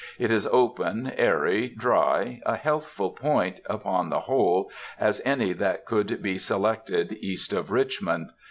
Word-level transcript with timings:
It 0.17 0.31
is 0.31 0.47
open, 0.47 1.11
airy, 1.15 1.69
dry,—a 1.69 2.55
healthful 2.55 3.11
point, 3.11 3.59
upon 3.69 4.09
the 4.09 4.21
whole, 4.21 4.71
as 4.99 5.21
any 5.25 5.53
that 5.53 5.85
could 5.85 6.23
be 6.23 6.39
selected 6.39 7.13
east 7.21 7.53
of 7.53 7.69
Richmond. 7.69 8.31